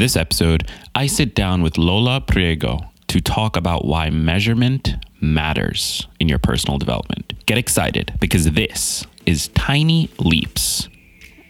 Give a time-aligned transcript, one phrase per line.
[0.00, 6.26] this episode, I sit down with Lola Priego to talk about why measurement matters in
[6.26, 7.34] your personal development.
[7.44, 10.88] Get excited because this is Tiny Leaps.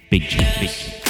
[0.09, 1.01] Big change.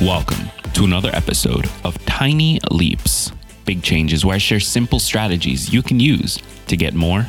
[0.00, 3.32] Welcome to another episode of Tiny Leaps.
[3.66, 6.38] Big changes where I share simple strategies you can use
[6.68, 7.26] to get more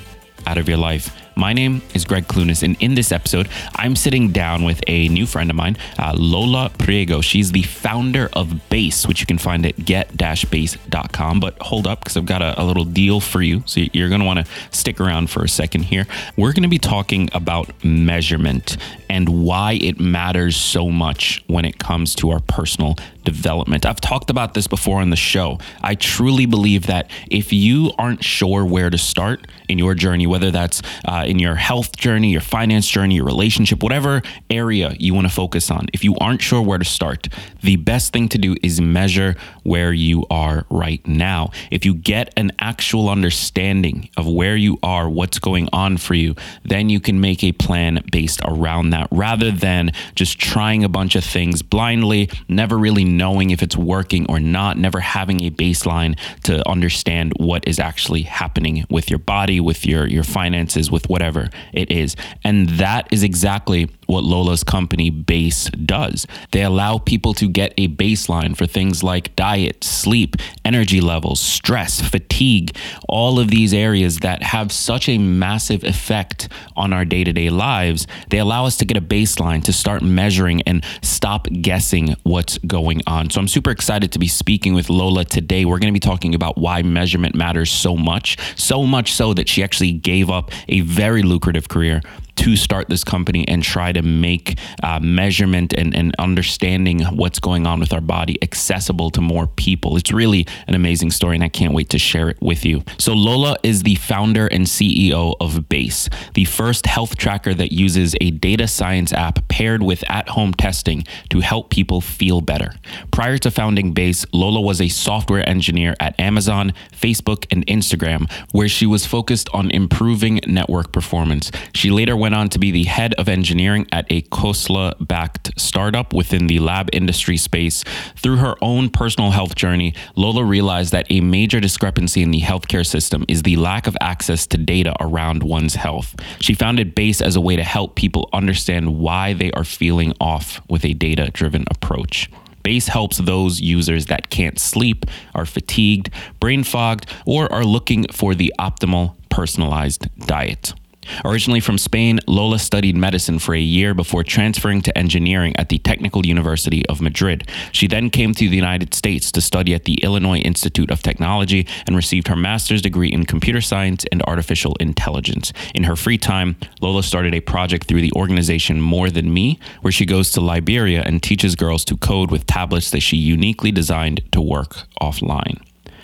[0.47, 1.20] out of your life.
[1.35, 5.25] My name is Gregg Clunis, and in this episode, I'm sitting down with a new
[5.25, 7.23] friend of mine, uh, Lola Priego.
[7.23, 11.39] She's the founder of Base, which you can find at get-base.com.
[11.39, 13.63] But hold up, because I've got a, a, little deal for you.
[13.65, 16.05] So you're going to want to stick around for a second here.
[16.35, 18.77] We're going to be talking about measurement
[19.09, 23.85] and why it matters so much when it comes to our personal development.
[23.85, 25.59] I've talked about this before on the show.
[25.81, 30.49] I truly believe that if you aren't sure where to start in your journey, whether
[30.49, 35.27] that's uh, in your health journey, your finance journey, your relationship, whatever area you want
[35.27, 37.27] to focus on, if you aren't sure where to start,
[37.61, 41.51] the best thing to do is measure where you are right now.
[41.69, 46.35] If you get an actual understanding of where you are, what's going on for you,
[46.63, 50.89] then you can make a plan based around that that rather than just trying a
[50.89, 55.51] bunch of things blindly, never really knowing if it's working or not, never having a
[55.51, 61.09] baseline to understand what is actually happening with your body, with your, your finances, with
[61.09, 62.15] whatever it is.
[62.43, 66.27] And that is exactly what Lola's company Base does.
[66.51, 72.01] They allow people to get a baseline for things like diet, sleep, energy levels, stress,
[72.01, 72.75] fatigue,
[73.07, 77.49] all of these areas that have such a massive effect on our day to day
[77.49, 78.05] lives.
[78.29, 83.00] They allow us to get a baseline to start measuring and stop guessing what's going
[83.07, 83.29] on.
[83.29, 85.65] So I'm super excited to be speaking with Lola today.
[85.65, 89.47] We're going to be talking about why measurement matters so much, so much so that
[89.47, 92.01] she actually gave up a very lucrative career
[92.37, 97.67] to start this company and try to make uh, measurement and, and understanding what's going
[97.67, 99.97] on with our body accessible to more people.
[99.97, 102.83] It's really an amazing story, and I can't wait to share it with you.
[102.97, 108.15] So, Lola is the founder and CEO of Base, the first health tracker that uses
[108.21, 112.73] a data science app paired with at home testing to help people feel better.
[113.11, 118.67] Prior to founding Base, Lola was a software engineer at Amazon, Facebook, and Instagram, where
[118.67, 121.51] she was focused on improving network performance.
[121.73, 126.13] She later went on to be the head of engineering at a Khosla backed startup
[126.13, 127.83] within the lab industry space.
[128.15, 132.85] Through her own personal health journey, Lola realized that a major discrepancy in the healthcare
[132.85, 136.15] system is the lack of access to data around one's health.
[136.39, 140.61] She founded BASE as a way to help people understand why they are feeling off
[140.69, 142.29] with a data driven approach.
[142.61, 148.35] Base helps those users that can't sleep, are fatigued, brain fogged, or are looking for
[148.35, 150.75] the optimal personalized diet.
[151.25, 155.79] Originally from Spain, Lola studied medicine for a year before transferring to engineering at the
[155.79, 157.47] Technical University of Madrid.
[157.71, 161.67] She then came to the United States to study at the Illinois Institute of Technology
[161.87, 165.53] and received her master's degree in computer science and artificial intelligence.
[165.73, 169.91] In her free time, Lola started a project through the organization More Than Me, where
[169.91, 174.21] she goes to Liberia and teaches girls to code with tablets that she uniquely designed
[174.31, 175.61] to work offline.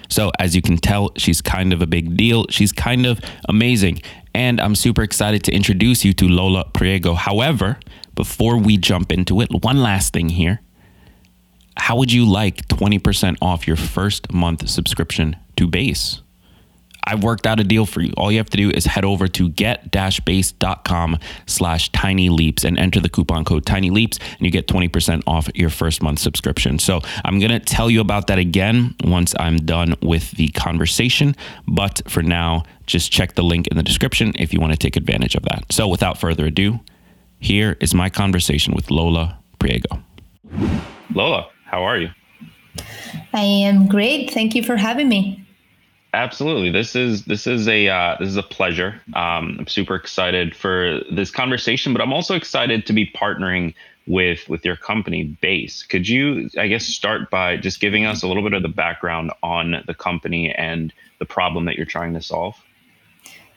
[0.10, 2.46] So, as you can tell, she's kind of a big deal.
[2.50, 3.20] She's kind of
[3.50, 4.02] amazing.
[4.38, 7.16] And I'm super excited to introduce you to Lola Priego.
[7.16, 7.80] However,
[8.14, 10.62] before we jump into it, one last thing here.
[11.76, 16.22] How would you like 20% off your first month subscription to Base?
[17.08, 18.12] I've worked out a deal for you.
[18.18, 23.00] All you have to do is head over to get-base.com slash tiny leaps and enter
[23.00, 26.80] the coupon code tiny leaps and you get 20% off your first month subscription.
[26.80, 31.34] So I'm going to tell you about that again once I'm done with the conversation.
[31.66, 34.98] But for now, just check the link in the description if you want to take
[34.98, 35.72] advantage of that.
[35.72, 36.82] So without further ado,
[37.40, 40.04] here is my conversation with Lola Priego.
[41.14, 42.10] Lola, how are you?
[43.34, 44.32] I am great.
[44.32, 45.47] Thank you for having me.
[46.14, 46.72] Absolutely.
[46.72, 49.02] This is this is a uh, this is a pleasure.
[49.14, 53.74] Um, I'm super excited for this conversation, but I'm also excited to be partnering
[54.08, 55.84] with with your company Base.
[55.84, 59.32] Could you, I guess, start by just giving us a little bit of the background
[59.44, 62.56] on the company and the problem that you're trying to solve?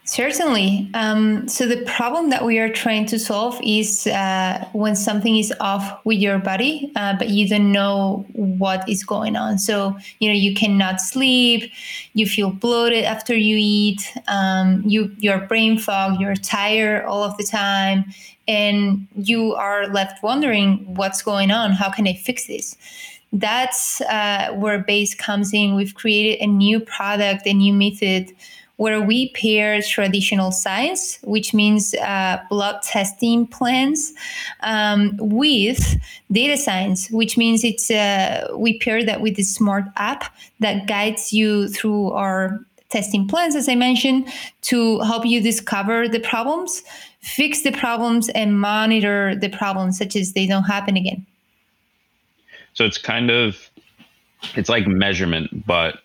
[0.04, 0.90] Certainly.
[0.94, 5.54] Um, so the problem that we are trying to solve is uh, when something is
[5.60, 9.58] off with your body, uh, but you don't know what is going on.
[9.58, 11.70] So you know you cannot sleep,
[12.14, 17.36] you feel bloated after you eat, um, you you're brain fog, you're tired all of
[17.36, 18.06] the time,
[18.48, 21.70] and you are left wondering what's going on.
[21.72, 22.76] How can I fix this?
[23.32, 25.76] That's uh, where Base comes in.
[25.76, 28.32] We've created a new product, a new method
[28.80, 34.14] where we pair traditional science, which means uh, blood testing plans,
[34.60, 36.00] um, with
[36.32, 41.30] data science, which means it's uh, we pair that with the smart app that guides
[41.30, 44.32] you through our testing plans, as I mentioned,
[44.62, 46.82] to help you discover the problems,
[47.20, 51.26] fix the problems, and monitor the problems such as they don't happen again.
[52.72, 53.58] So it's kind of
[54.56, 55.98] it's like measurement, but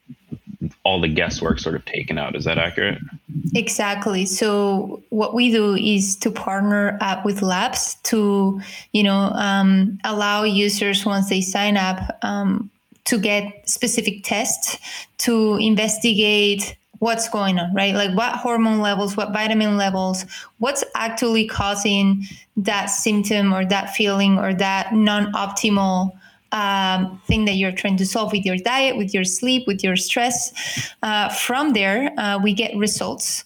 [0.84, 2.36] all the guesswork sort of taken out.
[2.36, 3.00] Is that accurate?
[3.54, 4.26] Exactly.
[4.26, 10.44] So what we do is to partner up with labs to, you know, um, allow
[10.44, 12.70] users once they sign up um,
[13.06, 14.78] to get specific tests
[15.20, 17.94] to investigate what's going on, right?
[17.94, 20.26] Like what hormone levels, what vitamin levels,
[20.60, 22.26] what's actually causing
[22.58, 26.12] that symptom or that feeling or that non optimal
[26.56, 29.98] um, thing that you're trying to solve with your diet, with your sleep, with your
[29.98, 30.54] stress.
[31.04, 33.44] Uh, from there, uh, we get results,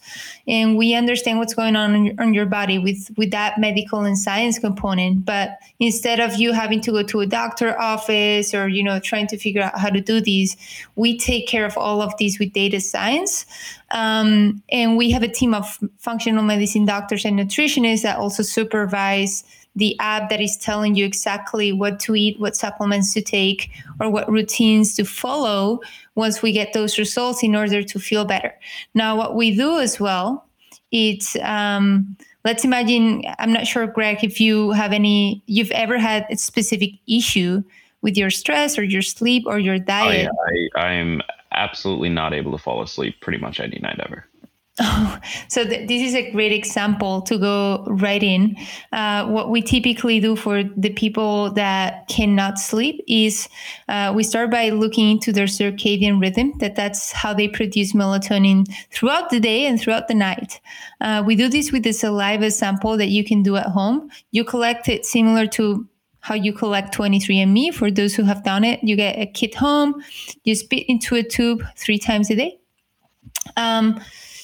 [0.47, 4.59] and we understand what's going on your, your, body with with that medical and science
[4.59, 5.25] component.
[5.25, 9.25] But instead of you having to go to a doctor office or you know trying
[9.27, 10.55] to figure out how to do these,
[10.95, 13.47] we take care of all of these with data science.
[13.89, 19.43] Um, and we have a team of functional medicine doctors and nutritionists that also supervise
[19.79, 24.09] the app that is telling you exactly what to eat, what supplements to take, or
[24.09, 25.79] what routines to follow
[26.15, 28.53] once we get those results in order to feel better.
[28.93, 30.45] Now, what we do as well,
[30.91, 32.15] it's um,
[32.45, 36.91] let's imagine i'm not sure gregg if you have any you've ever had a specific
[37.07, 37.63] issue
[38.01, 40.71] with your stress or your sleep or your diet yeah.
[40.75, 41.21] I, i'm
[41.51, 44.25] absolutely not able to fall asleep pretty much any night ever
[44.79, 48.55] Oh, so th- this is a great example to go right in.
[48.91, 53.49] Uh, what we typically do for the people that cannot sleep is
[53.87, 56.53] uh, we start by looking into their circadian rhythm.
[56.59, 60.61] That that's how they produce melatonin throughout the day and throughout the night.
[61.01, 64.09] Uh, we do this with the saliva sample that you can do at home.
[64.31, 65.87] You collect it similar to
[66.21, 67.73] how you collect 23andMe.
[67.73, 70.03] For those who have done it, you get a kit home.
[70.43, 72.59] You spit into a tube three times a day.
[73.57, 73.99] Um,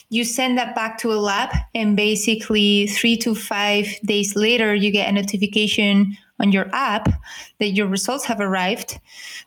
[0.10, 4.92] you send that back to a lab and basically three to five days later you
[4.92, 7.08] get a notification on your app
[7.60, 9.00] that your results have arrived.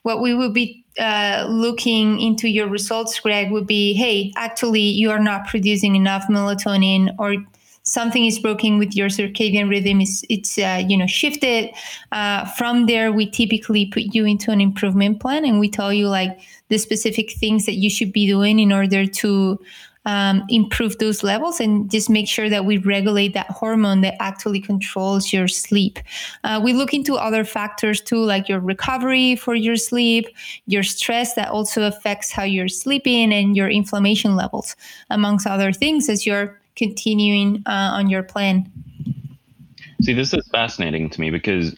[0.03, 5.11] What we will be uh, looking into your results gregg would be hey actually you
[5.11, 7.37] are not producing enough melatonin or
[7.85, 11.71] something is broken with your circadian rhythm it's, it's uh, you know shifted.
[12.11, 16.09] Uh, from there we typically put you into an improvement plan and we tell you
[16.09, 19.59] like the specific things that you should be doing in order to
[20.05, 24.61] um, improve those levels and just make sure that we regulate that hormone that actually
[24.61, 25.99] controls your sleep.
[26.45, 30.27] Uh, we look into other factors too, like your recovery for your sleep,
[30.67, 34.77] your stress that also affects how you're sleeping, and your inflammation levels,
[35.11, 38.71] amongst other things, as you're continuing uh, on your plan.
[40.03, 41.77] See, this is fascinating to me because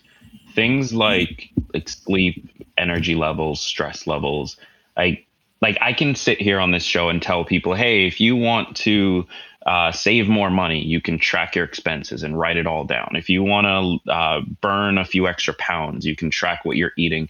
[0.55, 4.57] things like like sleep, energy levels, stress levels,
[4.97, 5.27] like
[5.61, 8.77] like I can sit here on this show and tell people, hey, if you want
[8.79, 9.27] to
[9.67, 13.13] uh, save more money, you can track your expenses and write it all down.
[13.15, 16.93] If you want to uh, burn a few extra pounds, you can track what you're
[16.97, 17.29] eating.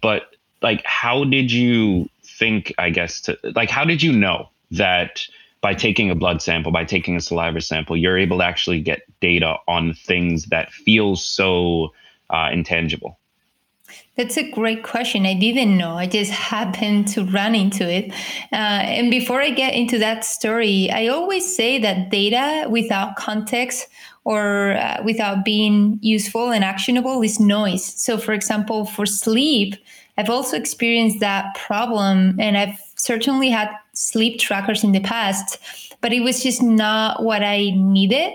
[0.00, 2.72] But like, how did you think?
[2.78, 5.26] I guess to like, how did you know that?
[5.60, 9.02] By taking a blood sample, by taking a saliva sample, you're able to actually get
[9.20, 11.92] data on things that feel so
[12.30, 13.16] uh, intangible.
[14.16, 15.24] That's a great question.
[15.24, 15.96] I didn't know.
[15.96, 18.12] I just happened to run into it.
[18.52, 23.88] Uh, and before I get into that story, I always say that data without context
[24.24, 27.84] or uh, without being useful and actionable is noise.
[27.84, 29.76] So, for example, for sleep,
[30.18, 35.58] I've also experienced that problem, and I've certainly had sleep trackers in the past,
[36.02, 38.32] but it was just not what I needed.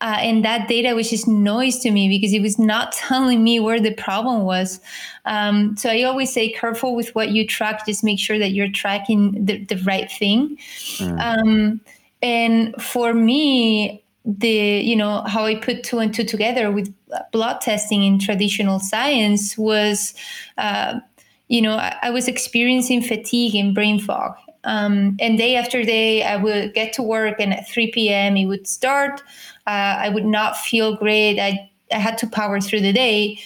[0.00, 3.60] Uh, and that data was just noise to me because it was not telling me
[3.60, 4.80] where the problem was.
[5.26, 7.86] Um, so I always say, careful with what you track.
[7.86, 10.56] Just make sure that you're tracking the, the right thing.
[10.96, 11.20] Mm.
[11.20, 11.80] Um,
[12.22, 16.94] and for me, the you know how I put two and two together with
[17.32, 20.14] blood testing in traditional science was.
[20.58, 21.00] Uh,
[21.48, 24.36] you know, I, I was experiencing fatigue and brain fog.
[24.64, 28.46] Um, and day after day, I would get to work, and at 3 p.m., it
[28.46, 29.22] would start.
[29.66, 31.40] Uh, I would not feel great.
[31.40, 33.40] I, I had to power through the day.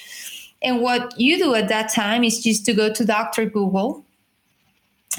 [0.62, 3.44] And what you do at that time is just to go to Dr.
[3.44, 4.04] Google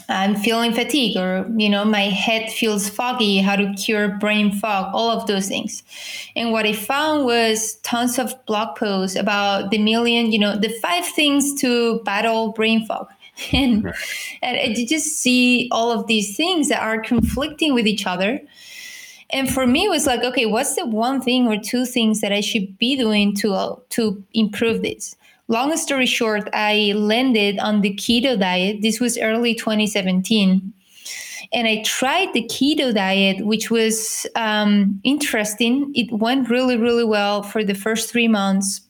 [0.10, 4.94] I'm feeling fatigue or you know my head feels foggy how to cure brain fog
[4.94, 5.84] all of those things
[6.36, 10.70] and what I found was tons of blog posts about the million you know the
[10.82, 13.08] five things to battle brain fog
[13.54, 13.94] and,
[14.42, 18.39] and you just see all of these things that are conflicting with each other.
[19.32, 22.32] And for me it was like okay what's the one thing or two things that
[22.32, 25.15] i should be doing to uh, to improve this?
[25.48, 28.82] Long story short i landed on the keto diet.
[28.82, 30.74] This was early 2017
[31.54, 35.92] and I tried the keto diet, which was um, interesting.
[35.96, 38.82] It went really, really well for the first three months.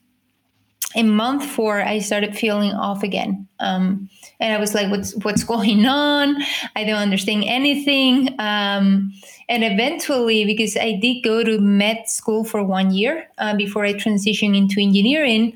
[0.95, 4.09] In month four, I started feeling off again, um,
[4.39, 6.37] and I was like, "What's what's going on?
[6.75, 9.13] I don't understand anything." Um,
[9.49, 13.93] and eventually, because I did go to med school for one year uh, before I
[13.93, 15.53] transitioned into engineering,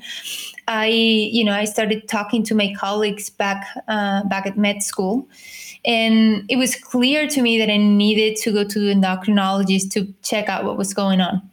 [0.68, 5.26] I, you know, I started talking to my colleagues back uh, back at med school,
[5.84, 10.12] and it was clear to me that I needed to go to the endocrinologist to
[10.22, 11.49] check out what was going on.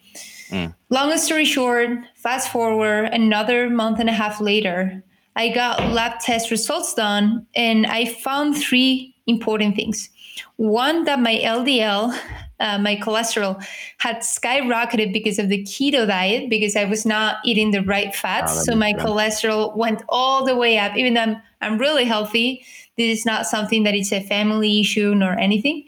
[0.50, 0.74] Mm.
[0.90, 5.04] Long story short, fast forward another month and a half later,
[5.36, 10.10] I got lab test results done and I found three important things.
[10.56, 12.18] One, that my LDL,
[12.60, 13.64] uh, my cholesterol,
[13.98, 18.54] had skyrocketed because of the keto diet because I was not eating the right fats.
[18.56, 19.04] Oh, so my sense.
[19.04, 22.66] cholesterol went all the way up, even though I'm, I'm really healthy.
[22.98, 25.86] This is not something that is a family issue nor anything.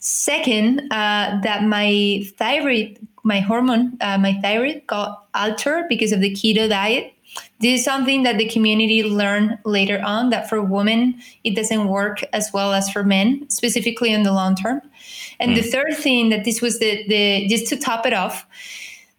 [0.00, 6.34] Second, uh, that my thyroid, my hormone, uh, my thyroid got altered because of the
[6.34, 7.12] keto diet.
[7.60, 12.24] This is something that the community learned later on that for women it doesn't work
[12.32, 14.80] as well as for men, specifically in the long term.
[15.38, 15.56] And mm.
[15.56, 15.68] the hmm.
[15.68, 18.46] third thing that this was the the just to top it off,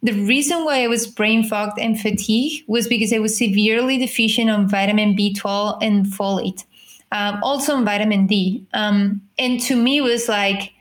[0.02, 4.50] the reason why I was brain fogged and fatigued was because I was severely deficient
[4.50, 6.64] on vitamin B12 and folate
[7.12, 8.66] um, also on vitamin D.
[8.72, 10.72] Um, and to me, was like,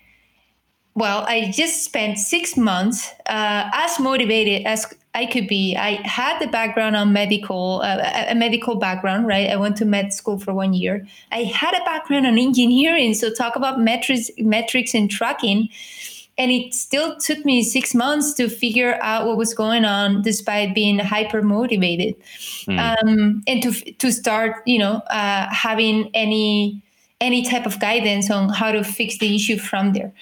[0.99, 5.75] well, I just spent six months uh, as motivated as I could be.
[5.75, 9.49] I had the background on medical, uh, a medical background, right?
[9.49, 11.07] I went to med school for one year.
[11.31, 15.69] I had a background on engineering, so talk about metrics, metrics and tracking
[16.39, 20.73] and it still took me six months to figure out what was going on despite
[20.73, 22.15] being hyper motivated
[22.65, 22.79] mm.
[22.79, 26.81] um, and to to start you know uh, having any
[27.21, 30.13] any type of guidance on how to fix the issue from there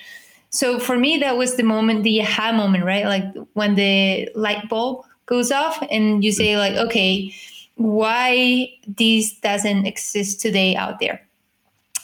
[0.57, 4.67] so for me that was the moment the aha moment right like when the light
[4.69, 7.33] bulb goes off and you say like okay
[7.75, 11.27] why this doesn't exist today out there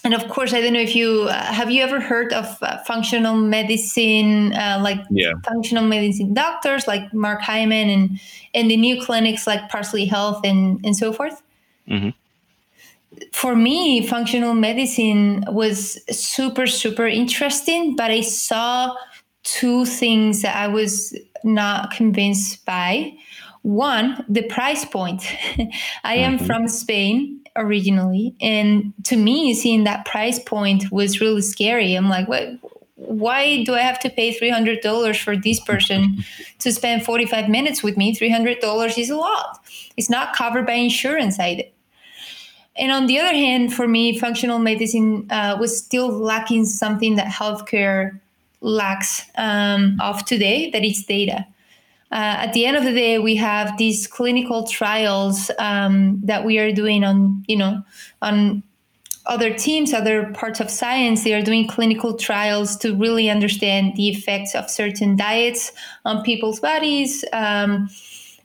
[0.05, 2.77] and of course, I don't know if you uh, have you ever heard of uh,
[2.79, 5.31] functional medicine, uh, like yeah.
[5.45, 8.19] functional medicine doctors like Mark Hyman and
[8.53, 11.41] and the new clinics like Parsley Health and and so forth.
[11.88, 12.10] Mm-hmm.
[13.32, 18.96] For me, functional medicine was super super interesting, but I saw
[19.43, 23.13] two things that I was not convinced by.
[23.62, 25.24] One, the price point.
[26.03, 26.46] I am mm-hmm.
[26.46, 28.36] from Spain originally.
[28.41, 31.96] And to me, seeing that price point was really scary.
[31.96, 32.50] I'm like, what?
[32.96, 36.24] Why do I have to pay $300 for this person
[36.60, 38.15] to spend 45 minutes with me?
[38.15, 39.60] $300 is a lot.
[39.98, 41.63] It's not covered by insurance either.
[42.75, 47.27] And on the other hand, for me, functional medicine uh, was still lacking something that
[47.27, 48.20] healthcare
[48.62, 51.46] lacks um, of today, that is data
[52.13, 56.60] uh, at the end of the day, we have these clinical trials um, that we
[56.60, 57.84] are doing on, you know,
[58.22, 58.62] on
[59.25, 61.24] other teams, other parts of science.
[61.24, 65.72] They are doing clinical trials to really understand the effects of certain diets
[66.06, 67.25] on people's bodies.
[67.34, 67.89] Um,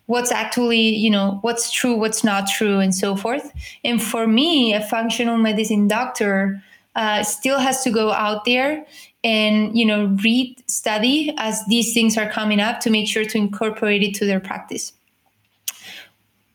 [0.08, 3.52] what's actually you know what's true what's not true and so forth.
[3.84, 6.62] And for me a functional medicine doctor
[6.96, 8.84] uh, still has to go out there
[9.22, 13.38] and you know read study as these things are coming up to make sure to
[13.38, 14.92] incorporate it to their practice.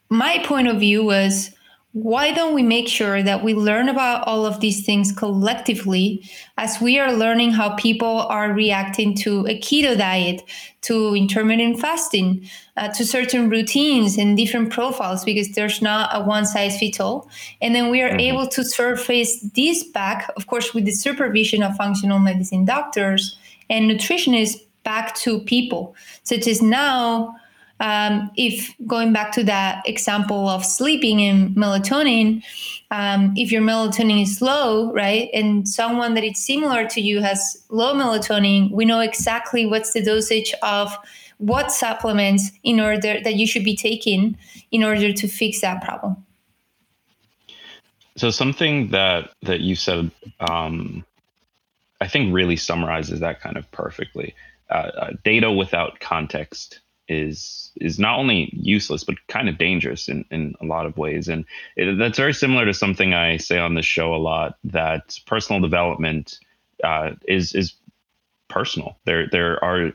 [0.10, 1.52] My point of view was
[1.94, 6.82] why don't we make sure that we learn about all of these things collectively as
[6.82, 10.42] we are learning how people are reacting to a keto diet,
[10.82, 16.48] to intermittent fasting, uh, to certain routines and different profiles, because there's not a one
[16.48, 17.30] size fits all.
[17.62, 18.20] And then we are mm-hmm.
[18.20, 23.38] able to surface this back, of course, with the supervision of functional medicine doctors
[23.70, 27.36] and nutritionists back to people, such as now
[27.80, 32.44] um, if going back to that example of sleeping and melatonin,
[32.92, 37.64] um, if your melatonin is low, right, and someone that is similar to you has
[37.70, 40.96] low melatonin, we know exactly what's the dosage of
[41.38, 44.38] what supplements in order that you should be taking
[44.72, 46.16] in order to fix that problem.
[48.16, 51.04] So something that that you said, um,
[52.00, 54.36] I think, really summarizes that kind of perfectly.
[54.70, 56.80] Uh, uh, data without context
[57.14, 61.28] is is not only useless but kind of dangerous in, in a lot of ways.
[61.28, 65.18] And it, that's very similar to something i say on this show a lot that
[65.26, 66.40] personal development
[66.84, 67.74] uh, is is
[68.50, 68.98] personal.
[69.06, 69.92] There there are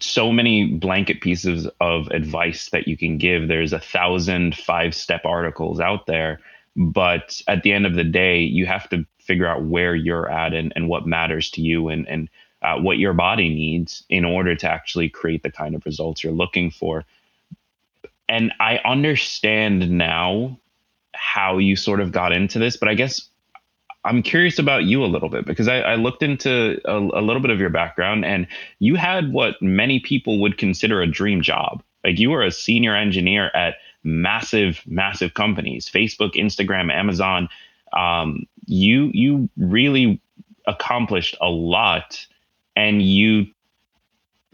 [0.00, 3.48] so many blanket pieces of advice that you can give.
[3.48, 6.40] There's a thousand five step articles out there
[6.76, 10.54] but at the end of the day you have to figure out where you're at
[10.54, 12.28] and, and what matters to you and and
[12.62, 16.32] uh, what your body needs in order to actually create the kind of results you're
[16.32, 17.04] looking for.
[18.28, 20.58] And I understand now
[21.12, 23.28] how you sort of got into this, but I guess
[24.04, 27.40] I'm curious about you a little bit because I, I looked into a, a, little
[27.40, 28.46] bit of your background and
[28.80, 31.82] you had what many people would consider a dream job.
[32.04, 37.48] Like you were a senior engineer at massive, massive companies, Facebook, Instagram, Amazon.
[37.92, 40.20] Um, you you really
[40.66, 42.26] accomplished a lot
[42.76, 43.46] and you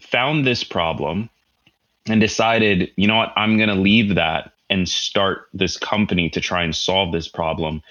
[0.00, 1.28] found this problem
[2.06, 6.40] and decided, you know what, I'm going to leave that and start this company to
[6.40, 7.82] try and solve this problem.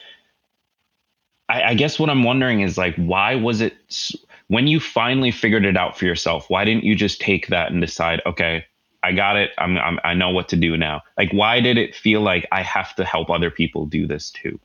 [1.50, 3.76] I, I, guess what I'm wondering is like, why was it
[4.48, 6.50] when you finally figured it out for yourself?
[6.50, 8.66] Why didn't you just take that and decide, okay,
[9.04, 9.52] I got it.
[9.58, 11.02] I'm, I'm I know what to do now.
[11.18, 14.60] Like, why did it feel like I have to help other people do this too?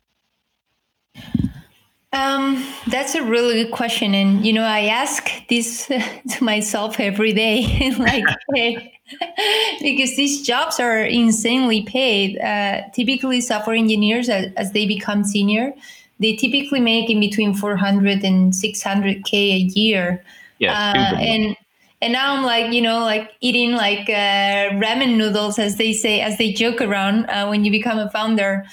[2.13, 5.87] Um, that's a really good question, and you know, I ask this
[6.29, 8.93] to myself every day, like, hey,
[9.81, 12.39] because these jobs are insanely paid.
[12.39, 15.73] Uh, typically, software engineers, as, as, they become senior,
[16.19, 20.23] they typically make in between 400 and 600k a year.
[20.59, 21.57] Yeah, uh, and
[22.03, 26.21] and now I'm like, you know, like eating like uh, ramen noodles, as they say,
[26.21, 28.65] as they joke around uh, when you become a founder.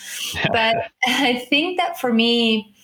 [0.52, 2.74] but I think that for me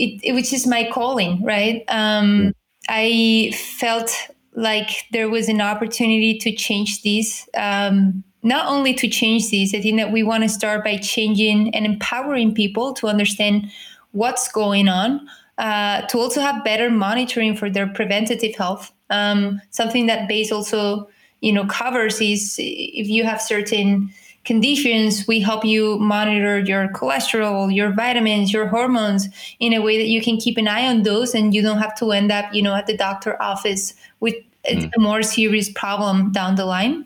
[0.00, 1.84] it, it which is my calling, right?
[1.88, 2.52] Um,
[2.88, 4.10] I felt
[4.54, 7.48] like there was an opportunity to change this.
[7.54, 11.74] Um, not only to change this, I think that we want to start by changing
[11.74, 13.70] and empowering people to understand
[14.12, 15.28] what's going on,
[15.58, 18.90] uh, to also have better monitoring for their preventative health.
[19.10, 21.08] Um, something that base also,
[21.40, 24.10] you know, covers is if you have certain
[24.44, 30.08] conditions, we help you monitor your cholesterol, your vitamins, your hormones in a way that
[30.08, 32.62] you can keep an eye on those and you don't have to end up, you
[32.62, 34.34] know, at the doctor office with
[34.66, 34.90] mm.
[34.96, 37.04] a more serious problem down the line.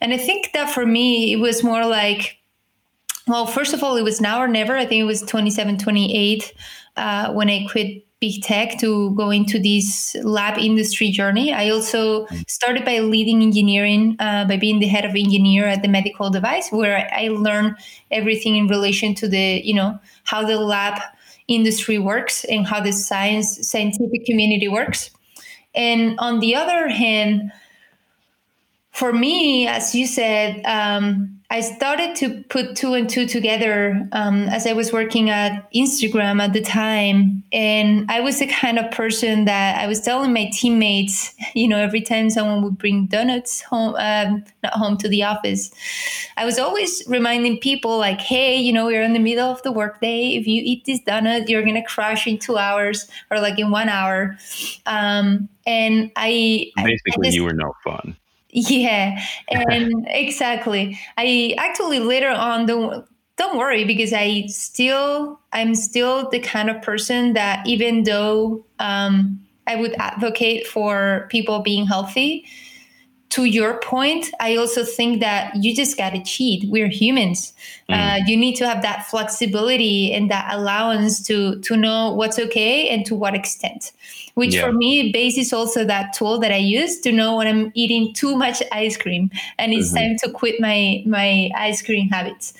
[0.00, 2.38] And I think that for me, it was more like,
[3.28, 4.76] well, first of all, it was now or never.
[4.76, 6.52] I think it was 27, 28
[6.96, 11.52] uh, when I quit big tech to go into this lab industry journey.
[11.52, 15.88] I also started by leading engineering, uh, by being the head of engineer at the
[15.88, 17.74] medical device, where I learned
[18.12, 21.02] everything in relation to the, you know, how the lab
[21.48, 25.10] industry works and how the science scientific community works.
[25.74, 27.50] And on the other hand,
[28.92, 34.48] for me, as you said, um, I started to put two and two together um,
[34.48, 37.44] as I was working at Instagram at the time.
[37.52, 41.76] And I was the kind of person that I was telling my teammates, you know,
[41.76, 45.70] every time someone would bring donuts home, um, not home to the office,
[46.38, 49.72] I was always reminding people, like, hey, you know, we're in the middle of the
[49.72, 50.28] workday.
[50.28, 53.70] If you eat this donut, you're going to crash in two hours or like in
[53.70, 54.38] one hour.
[54.86, 58.16] Um, and I basically, I just, you were no fun.
[58.54, 60.98] Yeah, and exactly.
[61.16, 63.06] I actually later on don't
[63.38, 69.40] don't worry because I still I'm still the kind of person that even though um,
[69.66, 72.46] I would advocate for people being healthy,
[73.32, 76.68] to your point, I also think that you just got to cheat.
[76.68, 77.54] We're humans.
[77.88, 77.94] Mm.
[77.94, 82.90] Uh, you need to have that flexibility and that allowance to to know what's okay
[82.90, 83.92] and to what extent.
[84.34, 84.62] Which yeah.
[84.64, 88.14] for me, base is also that tool that I use to know when I'm eating
[88.14, 89.96] too much ice cream and it's mm-hmm.
[89.96, 92.54] time to quit my my ice cream habits.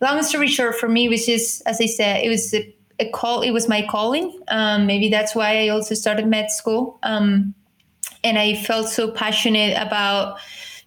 [0.00, 3.42] Long story short, for me, which is as I said, it was a, a call.
[3.42, 4.38] It was my calling.
[4.48, 6.98] Um, maybe that's why I also started med school.
[7.02, 7.54] Um,
[8.22, 10.38] and I felt so passionate about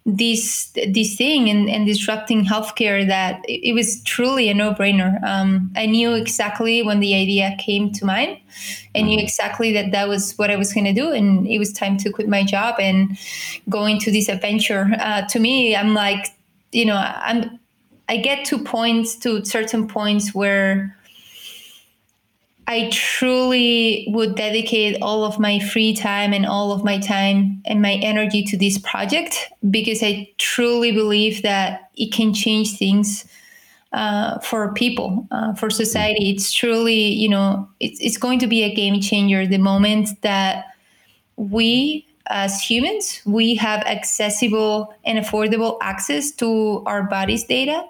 [0.04, 5.22] this this thing and, and disrupting healthcare that it, it was truly a no-brainer.
[5.22, 8.38] Um, i knew exactly when the idea came to mind.
[8.96, 9.24] I knew mm-hmm.
[9.24, 12.10] exactly that that was what i was going to do and it was time to
[12.10, 13.16] quit my job and
[13.68, 14.90] go into this adventure.
[14.98, 16.26] Uh, to me i'm like
[16.72, 17.60] you know i'm
[18.08, 20.96] i get to points to certain points where
[22.66, 27.82] I truly would dedicate all of my free time and all of my time and
[27.82, 33.26] my energy to this project because I truly believe that it can change things
[33.92, 36.30] uh, for people, uh, for society.
[36.30, 40.66] It's truly, you know, it's, it's going to be a game changer the moment that
[41.36, 47.84] we as humans we have accessible and affordable access to our body's data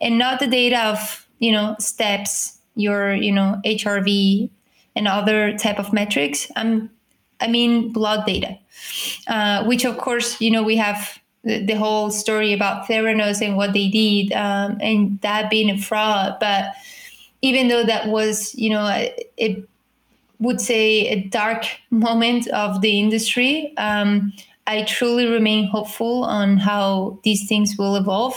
[0.00, 4.50] and not the data of you know steps your you know hrv
[4.96, 6.90] and other type of metrics i'm
[7.40, 8.58] i mean blood data
[9.28, 13.56] uh, which of course you know we have the, the, whole story about theranos and
[13.56, 16.36] what they did um, and that being a fraud.
[16.40, 16.72] But
[17.42, 19.68] even though that was you know it
[20.40, 24.32] would say a dark moment of the industry um,
[24.66, 28.34] I truly remain hopeful on how these things will evolve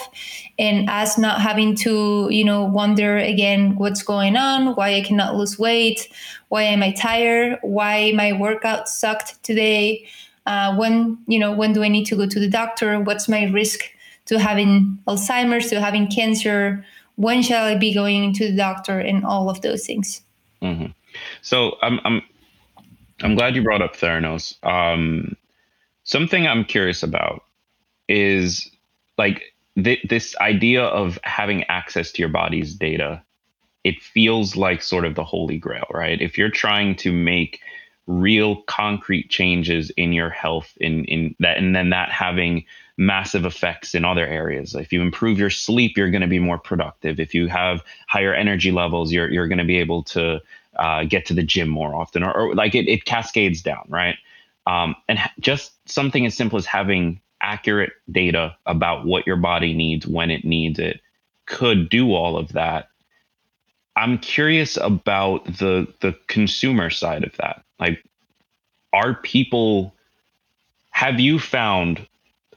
[0.59, 5.35] and us not having to, you know, wonder again what's going on, why I cannot
[5.35, 6.09] lose weight,
[6.49, 10.05] why am I tired, why my workout sucked today,
[10.45, 13.45] uh, when, you know, when do I need to go to the doctor, what's my
[13.45, 13.81] risk
[14.25, 16.85] to having Alzheimer's, to having cancer,
[17.15, 20.21] when shall I be going to the doctor, and all of those things.
[20.61, 20.91] Mm-hmm.
[21.41, 22.21] So I'm, I'm,
[23.21, 24.61] I'm glad you brought up Theranos.
[24.63, 25.35] Um,
[26.07, 27.43] Something I'm curious about
[28.07, 28.71] is
[29.17, 33.21] like th- this idea of having access to your body's data.
[33.83, 36.21] It feels like sort of the holy grail, right?
[36.21, 37.59] If you're trying to make
[38.07, 42.63] real concrete changes in your health in in that and then that having
[42.95, 46.57] massive effects in other areas if you improve your sleep you're going to be more
[46.57, 50.41] productive if you have higher energy levels you're you're going to be able to
[50.77, 54.15] uh, get to the gym more often or, or like it, it cascades down right
[54.67, 60.05] um, and just something as simple as having accurate data about what your body needs
[60.05, 60.99] when it needs it
[61.45, 62.89] could do all of that.
[63.95, 67.63] I'm curious about the the consumer side of that.
[67.79, 68.03] Like,
[68.93, 69.95] are people?
[70.91, 72.05] Have you found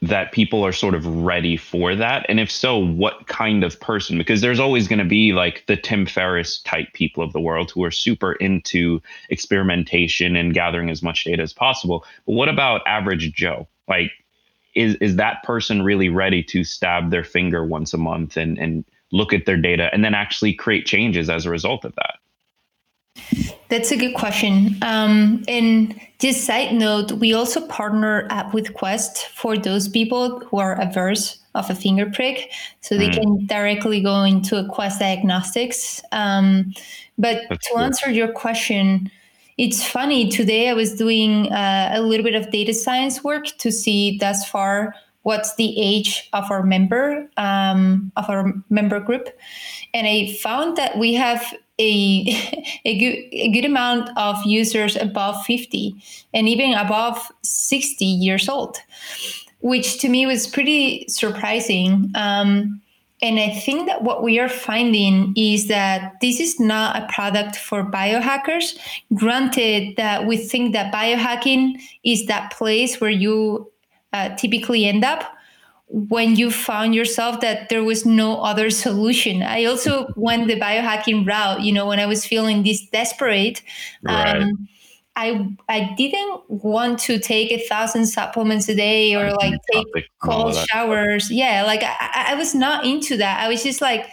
[0.02, 2.24] that people are sort of ready for that?
[2.28, 4.16] And if so, what kind of person?
[4.16, 7.70] Because there's always going to be like the Tim Ferriss type people of the world
[7.70, 12.04] who are super into experimentation and gathering as much data as possible.
[12.26, 13.68] But what about average Joe?
[13.88, 14.12] Like,
[14.74, 18.84] is is that person really ready to stab their finger once a month and and
[19.12, 22.19] look at their data and then actually create changes as a result of that?
[23.68, 24.76] That's a good question.
[24.82, 30.58] Um, and just side note, we also partner up with Quest for those people who
[30.58, 33.14] are averse of a finger prick, so they mm.
[33.14, 36.02] can directly go into a Quest diagnostics.
[36.12, 36.74] Um,
[37.16, 37.82] but That's to cool.
[37.82, 39.10] answer your question,
[39.56, 40.28] it's funny.
[40.30, 44.48] Today I was doing uh, a little bit of data science work to see thus
[44.48, 49.28] far what's the age of our member um, of our member group,
[49.94, 55.44] and I found that we have a, a, good, a good amount of users above
[55.44, 55.96] 50
[56.34, 58.78] and even above 60 years old,
[59.60, 62.12] which to me was pretty surprising.
[62.14, 62.80] Um,
[63.22, 67.56] and I think that what we are finding is that this is not a product
[67.56, 68.78] for biohackers.
[69.14, 73.70] Granted, that we think that biohacking is that place where you
[74.14, 75.22] uh, typically end up
[75.92, 79.42] when you found yourself that there was no other solution.
[79.42, 83.62] I also went the biohacking route, you know, when I was feeling this desperate.
[84.02, 84.42] Right.
[84.42, 84.68] Um,
[85.16, 90.54] I I didn't want to take a thousand supplements a day or like take cold
[90.70, 91.30] showers.
[91.30, 93.40] Yeah, like I, I was not into that.
[93.40, 94.08] I was just like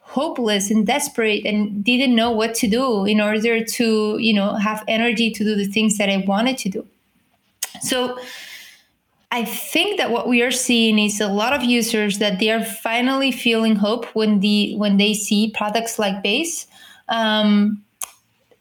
[0.00, 4.82] hopeless and desperate and didn't know what to do in order to, you know, have
[4.88, 6.86] energy to do the things that I wanted to do.
[7.82, 8.18] So
[9.30, 12.64] I think that what we are seeing is a lot of users that they are
[12.64, 16.66] finally feeling hope when the when they see products like Base,
[17.08, 17.82] um,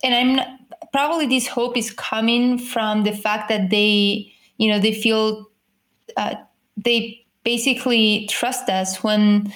[0.04, 0.47] and I'm not,
[0.91, 5.45] probably this hope is coming from the fact that they you know they feel
[6.17, 6.36] uh,
[6.78, 9.54] they basically trust us when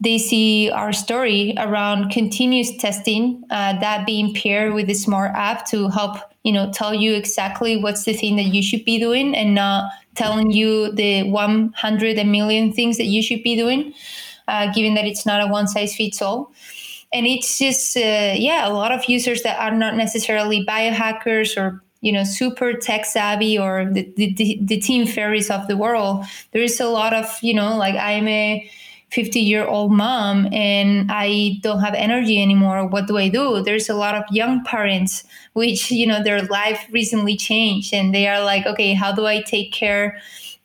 [0.00, 5.66] they see our story around continuous testing uh, that being paired with a smart app
[5.66, 9.34] to help you know tell you exactly what's the thing that you should be doing
[9.34, 13.94] and not telling you the 100 million things that you should be doing,
[14.48, 16.52] uh, given that it's not a one size fits all.
[17.12, 21.82] And it's just, uh, yeah, a lot of users that are not necessarily biohackers or
[22.02, 26.62] you know super tech savvy or the, the, the Tim Ferriss of the world there
[26.62, 28.70] is a lot of you know like i'm a
[29.10, 32.86] 50 year old mom and I don't have energy anymore.
[32.86, 33.62] What do I do?
[33.62, 38.26] There's a lot of young parents which, you know, their life recently changed and they
[38.26, 40.18] are like, okay, how do I take care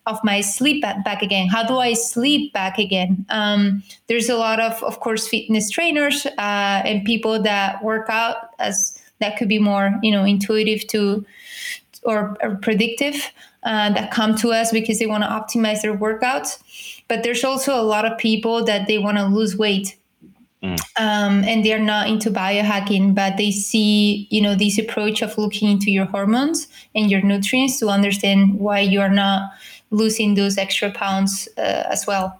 [0.07, 1.47] of my sleep back again?
[1.47, 3.25] How do I sleep back again?
[3.29, 8.49] Um, there's a lot of, of course, fitness trainers uh, and people that work out
[8.57, 11.23] as that could be more, you know, intuitive to
[12.03, 13.31] or, or predictive
[13.63, 16.57] uh, that come to us because they want to optimize their workouts
[17.11, 19.97] but there's also a lot of people that they want to lose weight
[20.63, 20.79] Mm.
[20.99, 25.71] Um, and they're not into biohacking, but they see, you know, this approach of looking
[25.71, 29.51] into your hormones and your nutrients to understand why you are not
[29.89, 32.39] losing those extra pounds uh, as well.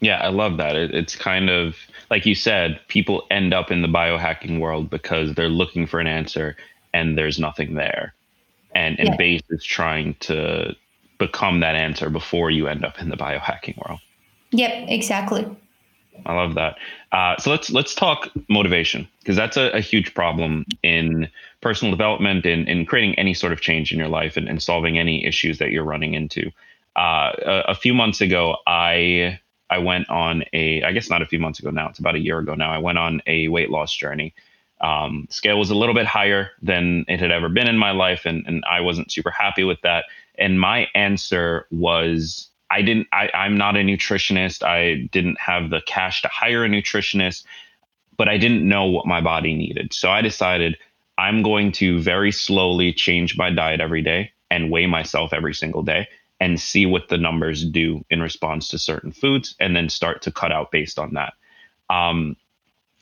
[0.00, 0.76] Yeah, I love that.
[0.76, 1.76] It, it's kind of
[2.10, 6.06] like you said, people end up in the biohacking world because they're looking for an
[6.06, 6.56] answer
[6.92, 8.12] and there's nothing there.
[8.74, 9.16] And and yeah.
[9.16, 10.76] base is trying to
[11.18, 14.00] become that answer before you end up in the biohacking world.
[14.52, 15.46] Yep, exactly.
[16.24, 16.76] I love that.
[17.12, 21.28] Uh, so let's let's talk motivation because that's a, a, huge problem in
[21.60, 24.98] personal development in, in creating any sort of change in your life and, and solving
[24.98, 26.50] any issues that you're running into.
[26.96, 31.26] Uh, a, a, few months ago, I I went on a I guess not a
[31.26, 31.88] few months ago now.
[31.88, 32.72] It's about a year ago now.
[32.72, 34.32] I went on a weight loss journey.
[34.80, 38.22] Um, scale was a little bit higher than it had ever been in my life,
[38.24, 40.04] and and I wasn't super happy with that.
[40.38, 44.62] And my answer was I didn't I, I'm not a nutritionist.
[44.62, 47.44] I didn't have the cash to hire a nutritionist,
[48.16, 49.94] but I didn't know what my body needed.
[49.94, 50.76] So I decided
[51.18, 55.82] I'm going to very slowly change my diet every day and weigh myself every single
[55.82, 56.08] day
[56.40, 60.30] and see what the numbers do in response to certain foods and then start to
[60.30, 61.32] cut out based on that.
[61.88, 62.36] Um,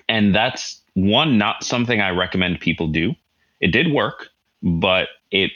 [0.09, 3.15] and that's one, not something I recommend people do.
[3.61, 4.29] It did work,
[4.63, 5.51] but it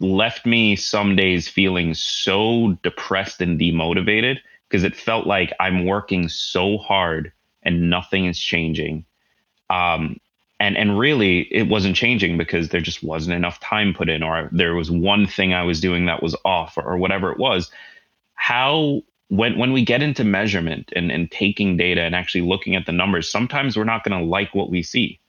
[0.00, 6.28] left me some days feeling so depressed and demotivated because it felt like I'm working
[6.28, 9.04] so hard and nothing is changing.
[9.70, 10.18] Um,
[10.60, 14.48] and and really it wasn't changing because there just wasn't enough time put in or
[14.52, 17.70] there was one thing I was doing that was off or, or whatever it was.
[18.34, 22.86] How when when we get into measurement and, and taking data and actually looking at
[22.86, 25.20] the numbers, sometimes we're not going to like what we see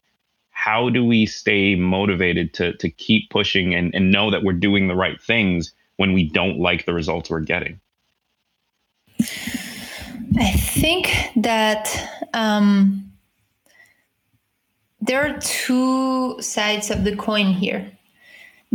[0.60, 4.90] how do we stay motivated to to keep pushing and, and know that we're doing
[4.90, 7.80] the right things when we don't like the results we're getting?
[10.38, 13.10] I think that um,
[15.00, 17.90] there are two sides of the coin here.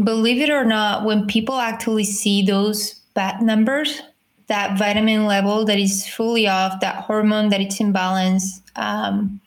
[0.03, 4.01] Believe it or not, when people actually see those bad numbers,
[4.47, 9.41] that vitamin level that is fully off, that hormone that it's imbalance, um,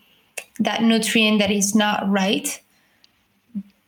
[0.59, 2.61] that nutrient that is not right,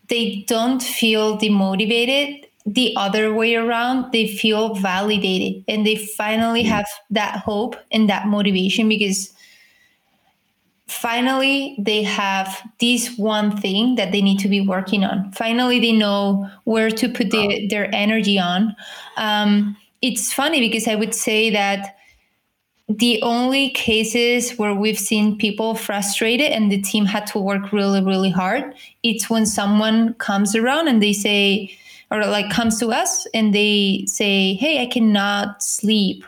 [0.10, 2.46] they don't feel demotivated.
[2.66, 8.28] The other way around, they feel validated and they finally have that hope and that
[8.28, 9.34] motivation because
[10.88, 15.32] finally they have this one thing that they need to be working on.
[15.32, 18.76] Finally, they know where to put the, their energy on.
[19.18, 21.96] Um, it's funny because I would say that
[22.90, 28.04] the only cases where we've seen people frustrated and the team had to work really
[28.04, 31.72] really hard it's when someone comes around and they say
[32.10, 36.26] or like comes to us and they say hey i cannot sleep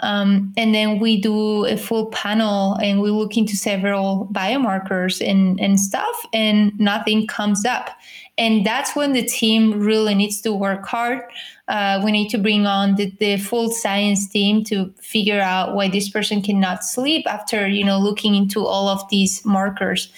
[0.00, 5.58] um, and then we do a full panel and we look into several biomarkers and,
[5.58, 7.90] and stuff and nothing comes up.
[8.38, 11.22] And that's when the team really needs to work hard.
[11.68, 15.88] Uh, we need to bring on the, the full science team to figure out why
[15.88, 20.12] this person cannot sleep after you know looking into all of these markers.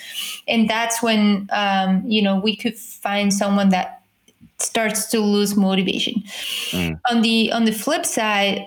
[0.46, 4.02] And that's when um, you know we could find someone that
[4.58, 6.22] starts to lose motivation.
[6.72, 7.00] Mm.
[7.08, 8.66] on the on the flip side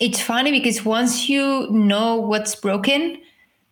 [0.00, 3.18] it's funny because once you know what's broken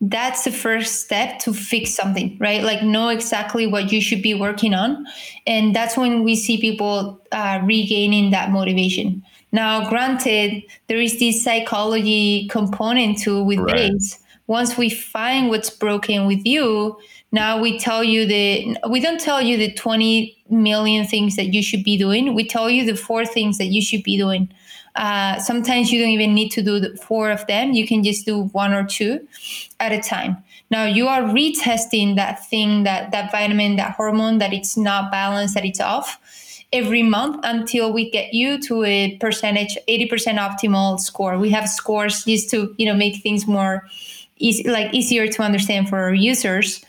[0.02, 2.64] that's the first step to fix something right?
[2.64, 5.06] Like know exactly what you should be working on.
[5.46, 9.22] And that's when we see people uh, regaining that motivation.
[9.52, 13.92] Now granted there is this psychology component to with right.
[13.92, 16.98] base once we find what's broken with you
[17.32, 21.62] now we tell you the we don't tell you the 20 million things that you
[21.62, 22.34] should be doing.
[22.34, 24.52] We tell you the four things that you should be doing
[24.94, 27.72] uh, sometimes you don't even need to do four of them.
[27.72, 29.26] You can just do one or two
[29.80, 30.36] at a time.
[30.70, 35.54] Now you are retesting that thing, that that vitamin, that hormone, that it's not balanced,
[35.54, 36.18] that it's off
[36.72, 42.24] every month until we get you to a percentage 80% optimal score we have scores
[42.24, 43.86] just to you know make things more
[44.38, 46.82] easy like easier to understand for our users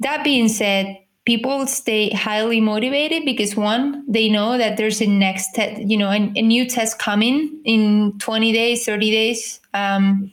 [0.00, 5.54] that being said people stay highly motivated because one they know that there's a next
[5.54, 9.60] te- you know a, a, new test coming in 20 days 30 days.
[9.74, 10.32] Um,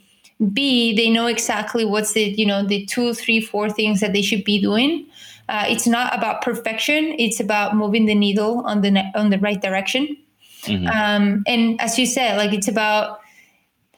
[0.54, 4.21] b they know exactly what's the you know the two three four things that they
[4.21, 5.06] should be doing.
[5.50, 7.15] Uh, it's not about perfection.
[7.17, 10.17] It's about moving the needle on the ne- on the right direction.
[10.63, 10.88] Mm-hmm.
[10.88, 13.19] um, and as you said like it's about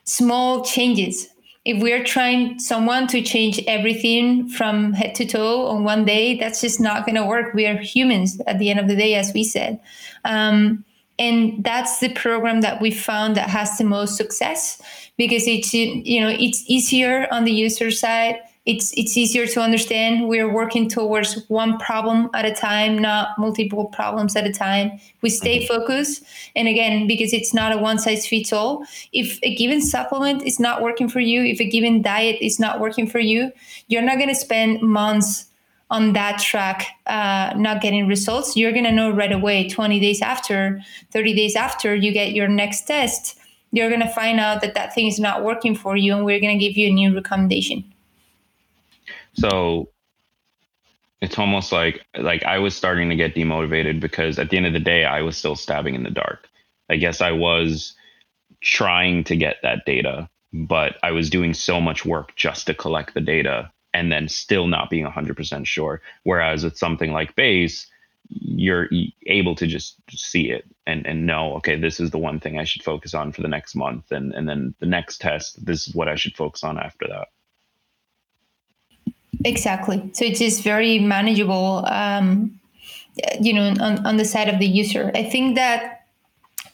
[0.04, 1.30] small changes
[1.66, 6.62] if we're trying someone to change everything from head to toe on one day, that's
[6.62, 7.54] just not going to work.
[7.54, 9.80] We are humans at the end of the day, as we said.
[10.26, 10.86] Um,
[11.20, 14.82] and that's the program that we found that has the most success
[15.18, 20.28] because it's you know it's easier on the user side it's it's easier to understand.
[20.28, 25.00] We're working towards one problem at a time not multiple problems at a time.
[25.22, 25.74] We stay mm-hmm.
[25.74, 26.24] focused.
[26.56, 30.60] And again because it's not a one size fits all if a given supplement is
[30.60, 33.52] not working for you if a given diet is not working for you
[33.88, 35.46] you're not going to spend months
[35.90, 38.56] on that track uh, not getting results.
[38.56, 40.80] You're going to know right away 20 days after
[41.12, 43.36] 30 days after you get your next test
[43.72, 46.40] you're going to find out that that thing is not working for you and we're
[46.40, 47.84] going to give you a new recommendation
[49.40, 49.90] so
[51.22, 54.74] it's almost like like I was starting to get demotivated because at the end of
[54.74, 56.48] the day I was still stabbing in the dark.
[56.90, 57.94] I guess I was
[58.62, 63.14] trying to get that data, but I was doing so much work just to collect
[63.14, 66.02] the data and then still not being 100% sure.
[66.24, 67.88] Whereas with something like Base,
[68.30, 68.88] you're
[69.26, 72.64] able to just see it and, and know, okay, this is the one thing I
[72.66, 74.12] should focus on for the next month.
[74.12, 77.30] And, and then the next test, this is what I should focus on after that.
[79.46, 80.10] Exactly.
[80.14, 82.60] So it is very manageable, um,
[83.40, 85.12] you know, on, on the side of the user.
[85.16, 86.06] I think that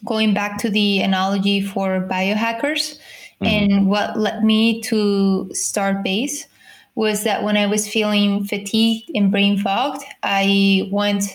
[0.03, 2.97] going back to the analogy for biohackers
[3.41, 3.45] mm-hmm.
[3.45, 6.47] and what led me to start Base
[6.95, 11.25] was that when I was feeling fatigued and brain fogged, I went,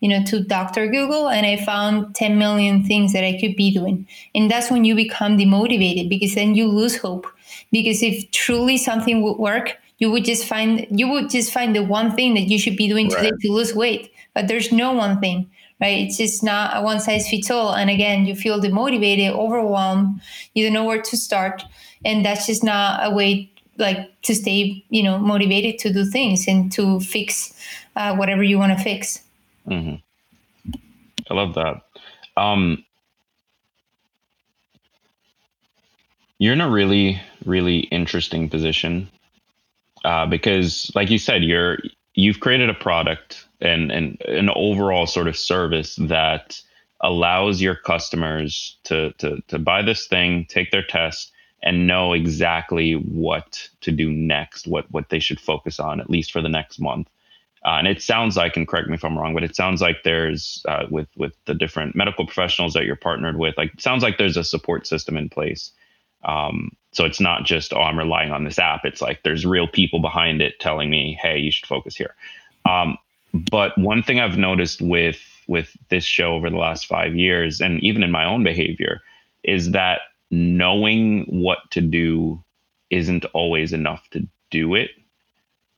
[0.00, 0.88] you know, to Dr.
[0.88, 4.06] Google and I found 10 million things that I could be doing.
[4.34, 7.26] And that's when you become demotivated because then you lose hope.
[7.72, 11.82] Because if truly something would work, you would just find you would just find the
[11.82, 13.40] one thing that you should be doing today right.
[13.40, 17.28] to lose weight but there's no one thing right it's just not a one size
[17.28, 20.20] fits all and again you feel demotivated overwhelmed
[20.54, 21.64] you don't know where to start
[22.04, 26.46] and that's just not a way like to stay you know motivated to do things
[26.46, 27.52] and to fix
[27.96, 29.22] uh, whatever you want to fix
[29.66, 29.96] mm-hmm.
[31.30, 31.82] i love that
[32.36, 32.84] um,
[36.38, 39.08] you're in a really really interesting position
[40.04, 41.78] uh, because, like you said, you're
[42.14, 46.60] you've created a product and, and an overall sort of service that
[47.00, 52.92] allows your customers to, to, to buy this thing, take their test, and know exactly
[52.92, 56.78] what to do next, what, what they should focus on, at least for the next
[56.78, 57.08] month.
[57.64, 60.02] Uh, and it sounds like, and correct me if I'm wrong, but it sounds like
[60.04, 64.18] there's uh, with with the different medical professionals that you're partnered with, like sounds like
[64.18, 65.72] there's a support system in place
[66.24, 68.84] um, so it's not just, oh, I'm relying on this app.
[68.84, 72.14] It's like there's real people behind it telling me, hey, you should focus here.
[72.64, 72.96] Um,
[73.50, 77.82] but one thing I've noticed with with this show over the last five years, and
[77.82, 79.02] even in my own behavior,
[79.42, 82.42] is that knowing what to do
[82.90, 84.90] isn't always enough to do it.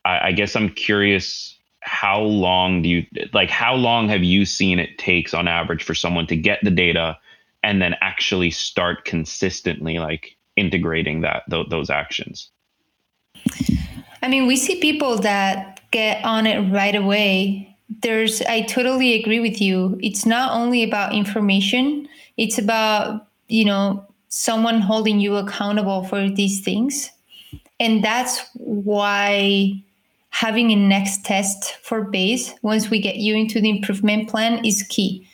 [0.05, 4.79] I, I guess I'm curious how long do you like how long have you seen
[4.79, 7.17] it takes on average for someone to get the data
[7.63, 12.51] and then actually start consistently like integrating that th- those actions?
[14.23, 17.77] I mean we see people that get on it right away.
[18.03, 19.99] There's i totally agree with you.
[20.03, 22.09] It's not only about information.
[22.37, 27.11] It's about you know someone holding you accountable for these things.
[27.79, 29.83] And that's why
[30.31, 34.83] having a next test for base once we get you into the improvement plan is
[34.89, 35.27] key.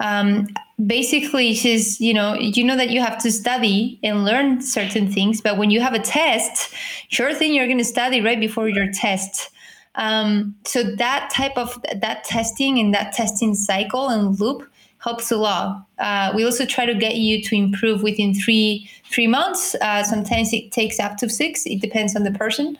[0.00, 0.48] Um,
[0.86, 5.40] basically she's you know you know that you have to study and learn certain things
[5.40, 6.72] but when you have a test
[7.08, 9.50] sure thing you're going to study right before your test.
[9.94, 14.62] Um, so that type of that testing and that testing cycle and loop
[14.98, 15.86] helps a lot.
[15.98, 19.74] Uh, we also try to get you to improve within three three months.
[19.80, 21.66] Uh, sometimes it takes up to six.
[21.66, 22.78] It depends on the person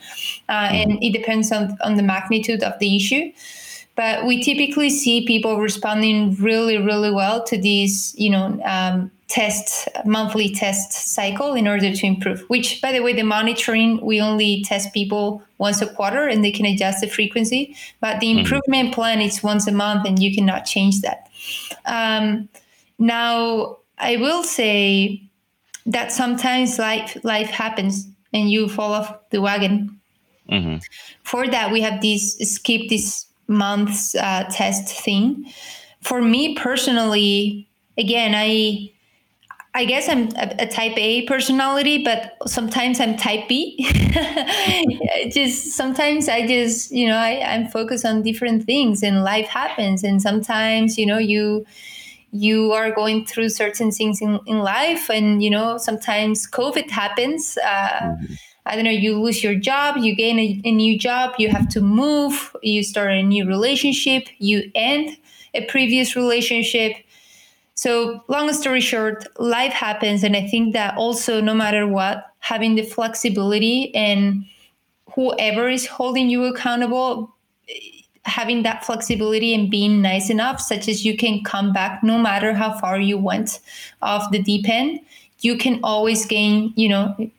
[0.48, 3.32] uh, and it depends on on the magnitude of the issue
[3.98, 9.88] but we typically see people responding really really well to these you know um, test
[10.06, 14.62] monthly test cycle in order to improve which by the way the monitoring we only
[14.62, 18.38] test people once a quarter and they can adjust the frequency but the mm-hmm.
[18.38, 18.94] improvement mm-hmm.
[18.94, 21.28] plan is once a month and you cannot change that
[21.84, 22.48] um,
[22.98, 25.20] now i will say
[25.84, 29.98] that sometimes life life happens and you fall off the wagon
[30.48, 30.76] mm-hmm.
[31.24, 35.50] for that we have this skip this months uh, test thing.
[36.02, 38.92] For me personally, again, I
[39.74, 43.76] I guess I'm a, type A personality, but sometimes I'm type B.
[45.30, 50.02] just sometimes I just, you know, I, I'm focused on different things and life happens.
[50.02, 51.64] And sometimes, you know, you
[52.32, 57.56] you are going through certain things in, in life and you know sometimes covid happens
[57.64, 58.34] uh, mm-hmm.
[58.68, 61.68] I don't know, you lose your job, you gain a, a new job, you have
[61.70, 65.16] to move, you start a new relationship, you end
[65.54, 66.92] a previous relationship.
[67.74, 70.22] So, long story short, life happens.
[70.22, 74.44] And I think that also, no matter what, having the flexibility and
[75.14, 77.34] whoever is holding you accountable,
[78.24, 82.52] having that flexibility and being nice enough, such as you can come back no matter
[82.52, 83.60] how far you went
[84.02, 85.00] off the deep end,
[85.40, 87.30] you can always gain, you know,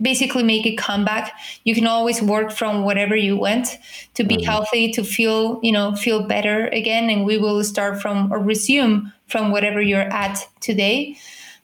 [0.00, 1.32] basically make a comeback.
[1.64, 3.78] You can always work from whatever you went
[4.14, 4.44] to be mm-hmm.
[4.44, 9.12] healthy to feel you know feel better again and we will start from or resume
[9.26, 11.16] from whatever you're at today.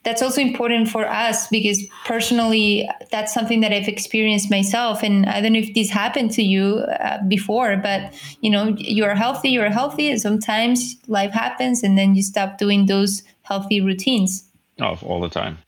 [0.03, 5.43] That's also important for us because personally that's something that i've experienced myself and i
[5.43, 9.69] don't know if this happened to you uh, before but you know you're healthy you're
[9.69, 14.45] healthy and sometimes life happens and then you stop doing those healthy routines.
[14.81, 15.59] Oh all the time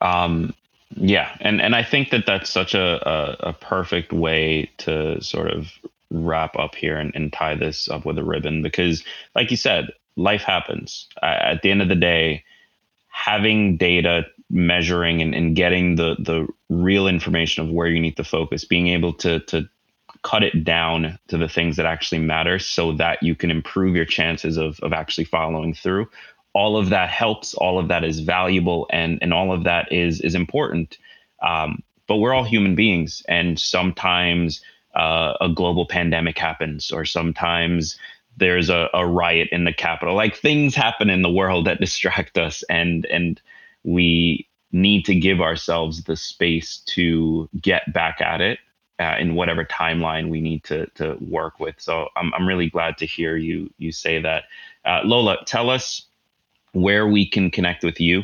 [0.00, 0.54] um,
[0.96, 5.50] yeah, and and I think that that's such a, a, a perfect way to sort
[5.50, 5.70] of
[6.10, 9.88] wrap up here and, and tie this up with a ribbon because, like you said,
[10.16, 11.06] life happens.
[11.22, 12.44] At the end of the day,
[13.08, 18.24] having data measuring and, and getting the the real information of where you need to
[18.24, 19.68] focus, being able to to
[20.22, 24.04] cut it down to the things that actually matter so that you can improve your
[24.04, 26.06] chances of, of actually following through
[26.52, 30.20] all of that helps all of that is valuable and and all of that is
[30.20, 30.98] is important
[31.42, 34.60] um, but we're all human beings and sometimes
[34.94, 37.98] uh, a global pandemic happens or sometimes
[38.36, 42.38] there's a, a riot in the capital like things happen in the world that distract
[42.38, 43.40] us and and
[43.84, 48.58] we need to give ourselves the space to get back at it
[49.00, 51.74] uh, in whatever timeline we need to to work with.
[51.78, 54.44] So I'm I'm really glad to hear you you say that.
[54.84, 56.06] Uh, Lola, tell us
[56.72, 58.22] where we can connect with you.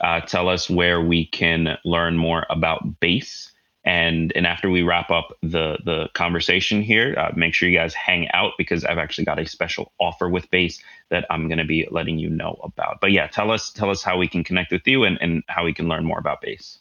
[0.00, 3.50] Uh, tell us where we can learn more about base.
[3.86, 7.92] And and after we wrap up the the conversation here, uh, make sure you guys
[7.92, 11.66] hang out because I've actually got a special offer with Base that I'm going to
[11.66, 13.02] be letting you know about.
[13.02, 15.64] But yeah, tell us tell us how we can connect with you and, and how
[15.64, 16.78] we can learn more about Base.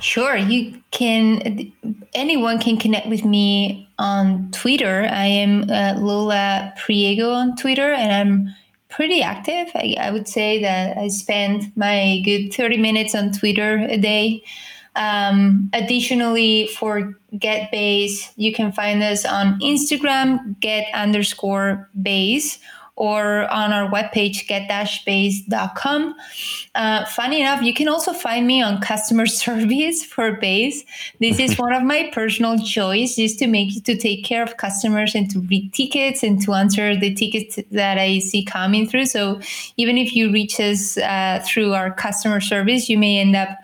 [0.00, 1.72] Sure, you can.
[2.14, 5.08] Anyone can connect with me on Twitter.
[5.10, 8.54] I am uh, Lola Priego on Twitter, and I'm
[8.94, 9.68] pretty active.
[9.74, 14.44] I, I, would say that I spend my good 30 minutes on Twitter a day.
[14.94, 22.60] Um, additionally, for Get Base, you can find us on Instagram, get underscore base,
[22.96, 26.14] or on our webpage, get-base.com.
[26.76, 30.84] Uh, funny enough, you can also find me on customer service for Base.
[31.20, 34.56] This is one of my personal joys, is to make it to take care of
[34.58, 39.06] customers and to read tickets and to answer the tickets that I see coming through.
[39.06, 39.40] So
[39.76, 43.58] even if you reach us uh, through our customer service, you may end up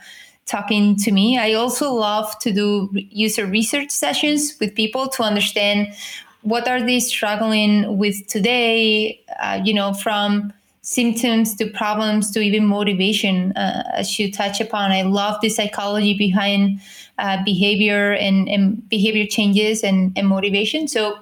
[0.50, 1.38] talking to me.
[1.38, 5.94] I also love to do user research sessions with people to understand
[6.42, 12.66] what are they struggling with today uh, you know from symptoms to problems to even
[12.66, 14.90] motivation uh, as you touch upon.
[14.90, 16.80] I love the psychology behind
[17.18, 20.88] uh, behavior and, and, behavior changes and, and motivation.
[20.88, 21.18] So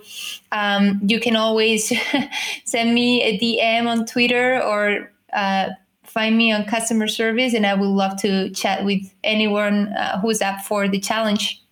[0.52, 1.92] um, you can always
[2.64, 5.70] send me a dm on twitter or uh,
[6.04, 10.40] find me on customer service and i would love to chat with anyone uh, who's
[10.40, 11.62] up for the challenge.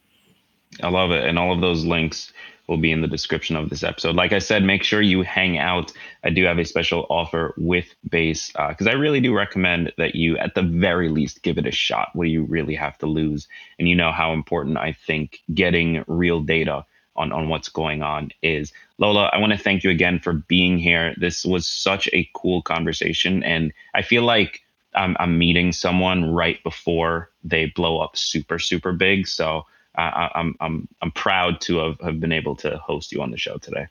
[0.82, 1.24] I love it.
[1.24, 2.32] And all of those links
[2.68, 4.16] will be in the description of this episode.
[4.16, 5.92] Like I said, make sure you hang out.
[6.24, 10.14] I do have a special offer with Base because uh, I really do recommend that
[10.14, 12.10] you, at the very least, give it a shot.
[12.14, 13.48] What do you really have to lose?
[13.78, 18.30] And you know how important I think getting real data on, on what's going on
[18.42, 18.72] is.
[18.98, 21.14] Lola, I want to thank you again for being here.
[21.18, 23.42] This was such a cool conversation.
[23.42, 24.60] And I feel like
[24.94, 29.28] I'm, I'm meeting someone right before they blow up super, super big.
[29.28, 29.66] So
[29.96, 33.38] I, I'm I'm I'm proud to have, have been able to host you on the
[33.38, 33.86] show today.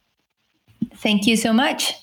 [0.95, 1.93] Thank you so much.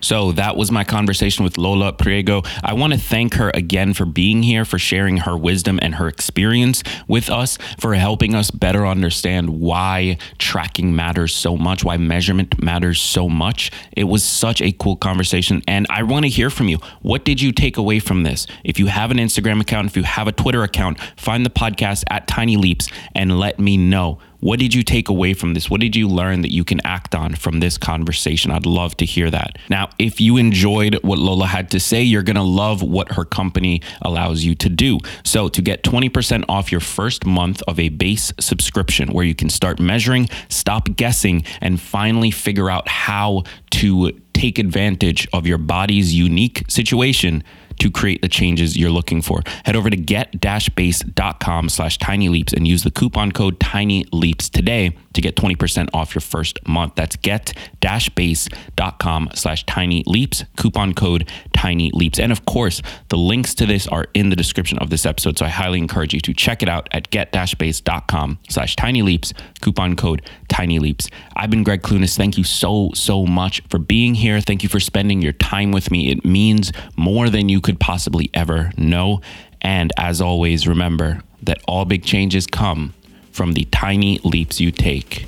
[0.00, 2.46] So that was my conversation with Lola Priego.
[2.62, 6.08] I want to thank her again for being here, for sharing her wisdom and her
[6.08, 12.62] experience with us, for helping us better understand why tracking matters so much, why measurement
[12.62, 13.70] matters so much.
[13.92, 15.62] It was such a cool conversation.
[15.68, 16.78] And I want to hear from you.
[17.02, 18.46] What did you take away from this?
[18.64, 22.04] If you have an Instagram account, if you have a Twitter account, find the podcast
[22.08, 24.18] at Tiny Leaps and let me know.
[24.40, 25.68] What did you take away from this?
[25.70, 28.50] What did you learn that you can act on from this conversation?
[28.50, 29.58] I'd love to hear that.
[29.68, 33.24] Now, if you enjoyed what Lola had to say, you're going to love what her
[33.24, 34.98] company allows you to do.
[35.24, 39.50] So, to get 20% off your first month of a base subscription where you can
[39.50, 46.14] start measuring, stop guessing, and finally figure out how to take advantage of your body's
[46.14, 47.44] unique situation
[47.80, 49.42] to create the changes you're looking for.
[49.64, 54.94] Head over to get-base.com slash tiny leaps and use the coupon code tiny leaps today
[55.12, 56.94] to get 20% off your first month.
[56.94, 62.18] That's get-base.com slash tiny leaps, coupon code tiny leaps.
[62.18, 65.38] And of course, the links to this are in the description of this episode.
[65.38, 69.96] So I highly encourage you to check it out at get-base.com slash tiny leaps, coupon
[69.96, 71.08] code tiny leaps.
[71.34, 72.16] I've been Gregg Clunis.
[72.16, 74.40] Thank you so, so much for being here.
[74.40, 76.10] Thank you for spending your time with me.
[76.10, 79.20] It means more than you could possibly ever know.
[79.60, 82.94] And as always, remember that all big changes come
[83.30, 85.26] from the tiny leaps you take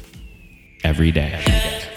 [0.83, 1.89] every day.